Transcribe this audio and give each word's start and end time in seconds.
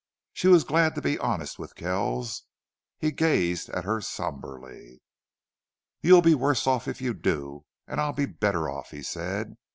She 0.33 0.47
was 0.47 0.63
glad 0.63 0.95
to 0.95 1.01
be 1.03 1.19
honest 1.19 1.59
with 1.59 1.75
Kells. 1.75 2.45
He 2.97 3.11
gazed 3.11 3.69
at 3.69 3.83
her 3.83 4.01
somberly. 4.01 4.99
"You'll 6.01 6.23
be 6.23 6.33
worse 6.33 6.65
off 6.65 6.87
it 6.87 7.01
you 7.01 7.13
do 7.13 7.65
and 7.87 8.01
I'll 8.01 8.11
be 8.11 8.25
better 8.25 8.67
off," 8.67 8.89
he 8.89 9.03
said. 9.03 9.57